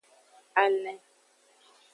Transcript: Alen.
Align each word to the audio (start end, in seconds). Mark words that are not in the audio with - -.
Alen. 0.63 0.97